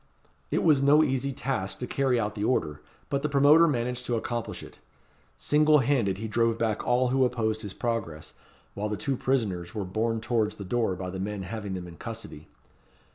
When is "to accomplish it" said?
4.07-4.79